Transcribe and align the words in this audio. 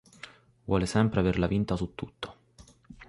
Vuole 0.65 0.87
sempre 0.87 1.19
averla 1.19 1.45
vinta 1.45 1.75
su 1.75 1.91
tutto. 1.93 2.35